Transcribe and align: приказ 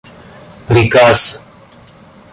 приказ 0.73 1.21